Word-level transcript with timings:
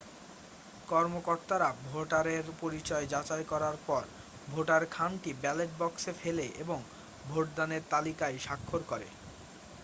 কর্মকর্তারা 0.87 1.69
ভোটারের 1.85 2.45
পরিচয় 2.61 3.05
যাচাই 3.07 3.43
করার 3.43 3.75
পর 3.87 4.03
ভোটার 4.47 4.83
খামটি 4.91 5.31
ব্যালট 5.41 5.71
বাক্সে 5.79 6.11
ফেলে 6.15 6.45
এবং 6.63 6.79
ভোটদানের 7.23 7.83
তালিকায় 7.91 8.37
স্বাক্ষর 8.39 8.81
করে 8.83 9.07